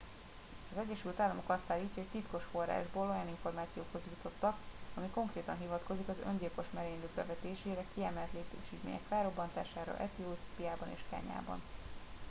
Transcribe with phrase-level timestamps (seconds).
[0.71, 4.57] "az egyesült államok azt állítja hogy titkos forrásból olyan információhoz jutottak
[4.95, 11.61] ami konkrétan hivatkozik az öngyilkos merénylők bevetésére "kiemelt létesítmények" felrobbantására etiópiában és kenyában.